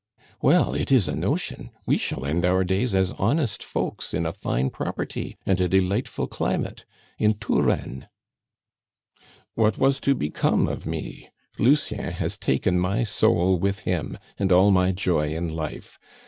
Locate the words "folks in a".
3.61-4.31